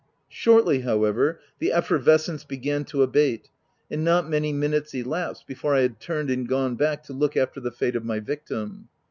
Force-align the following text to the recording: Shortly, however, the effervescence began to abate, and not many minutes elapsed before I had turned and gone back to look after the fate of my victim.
Shortly, 0.29 0.79
however, 0.79 1.39
the 1.59 1.71
effervescence 1.71 2.43
began 2.43 2.85
to 2.85 3.03
abate, 3.03 3.49
and 3.91 4.03
not 4.03 4.27
many 4.27 4.51
minutes 4.51 4.95
elapsed 4.95 5.45
before 5.45 5.75
I 5.75 5.81
had 5.81 5.99
turned 5.99 6.31
and 6.31 6.49
gone 6.49 6.73
back 6.73 7.03
to 7.03 7.13
look 7.13 7.37
after 7.37 7.59
the 7.59 7.69
fate 7.69 7.95
of 7.95 8.03
my 8.03 8.19
victim. 8.19 8.89